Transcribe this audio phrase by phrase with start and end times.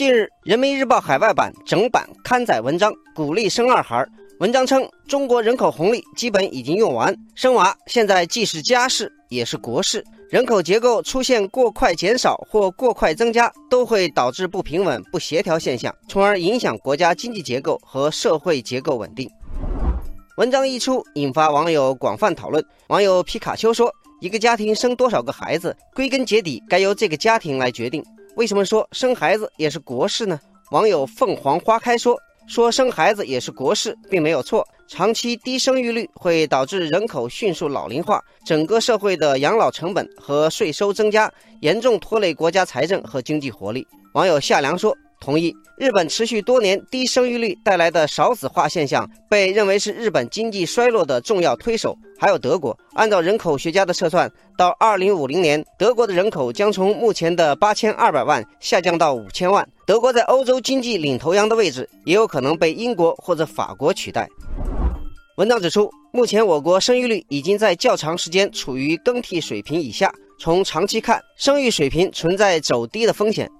[0.00, 4.02] 近日，人民日报海外版整版刊载文章，鼓励生二孩。
[4.38, 10.02] 文章称，中国人口红利基本已经用完，生娃现在既是家事，也是国事。
[10.30, 19.30] 人口结构出现过快减少或过快增加，都会导致不平稳、不协调现象，从而影响国家经济结构和社会结构稳定。
[20.38, 22.64] 文章一出，引发网友广泛讨论。
[22.86, 23.92] 网友皮卡丘说
[24.22, 28.02] ：“一个家庭生多少个孩子，归根结底该由这个家庭来决定。
[28.36, 30.40] 为什么说生孩子也是国事呢？”
[30.72, 32.18] 网友凤凰花开说。
[32.48, 34.66] 说生孩子也是国事，并没有错。
[34.88, 43.86] 长期低生育率会导致人口迅速老龄化，整个社会的养老成本和税收增加，严重拖累国家财政和经济活力。
[44.14, 44.96] 网友夏良说。
[45.20, 51.94] 同意，日本持续多年低生育率带来的少子化现象，被认为是日本经济衰落的重要推手。
[52.18, 59.66] 还有德国，按照人口学家的测算，到二零五零年，德国的人口将从目前的八千二百万下降到五千万。
[59.86, 64.26] 德国在欧洲经济领头羊的位置，也有可能被英国或者法国取代。
[65.36, 73.50] 文章指出，目前我国生育率已经在较长时间处于更替水平以下，从长期看，生育水平存在走低的风险。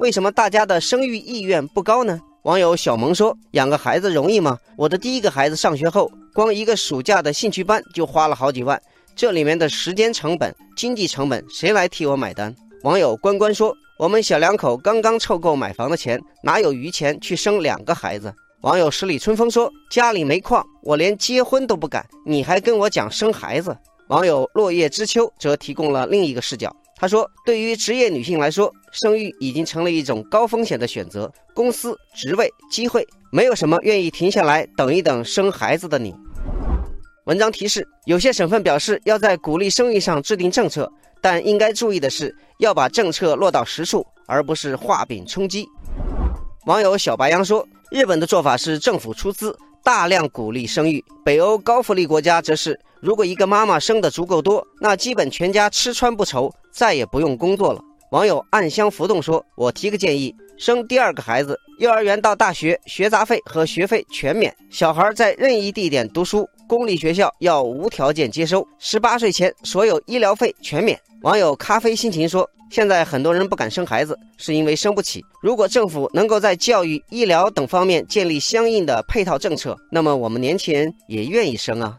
[0.00, 2.18] 为什么大家的生育意愿不高呢？
[2.44, 4.56] 网友小萌说：“养个孩子容易吗？
[4.74, 8.80] 我的第一个孩子上学后，光一个暑假的兴趣班就花了好几万，
[9.14, 23.76] 这里面的时间成本、经济成本，谁来替我买单？”网友关关说：“我们小两口刚刚凑够买房的钱，哪有余钱去生两个孩子？”网友十里春风说：“家里没矿，我连结婚都不敢，你还跟我讲生孩子？”
[24.08, 26.74] 网友落叶知秋则提供了另一个视角。
[27.00, 31.32] 他说：“对于职业女性来说，生育已经成了一种高风险的选择。
[31.54, 36.14] 公司、职位、机会，没有什么愿意停下来等一等生孩子的你。”
[37.24, 40.92] 文章提示：有些省份表示要在鼓励生育上制定政策，
[41.22, 45.66] 但应该注意的是，要把政策落到实处，而不是画饼充饥。
[46.66, 57.80] 网友小白杨说：“日本的做法是政府出资。”大量鼓励生育，北欧高福利国家则是，如果一个妈妈生的足够多，那基本全家吃穿不愁，再也不用工作了。
[58.10, 72.48] 网友暗香浮动说：“我提个建议，生第二个孩子，幼儿园到大学学杂费和学费全免，小孩在任意地点读书，公立学校要无条件接收，十八岁前所有医疗费全免。”网友咖啡心情说。
[72.70, 75.20] 现在很多人不敢生孩子，是因为生不起。
[75.42, 81.98] 如果政府能够在教育、医疗等方面建立相应的配套政策，那么我们年轻人也愿意生啊。